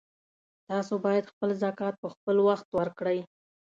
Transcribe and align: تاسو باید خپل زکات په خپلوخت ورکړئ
تاسو 0.69 0.93
باید 1.05 1.29
خپل 1.31 1.49
زکات 1.63 1.95
په 2.01 2.07
خپلوخت 2.15 2.67
ورکړئ 2.79 3.19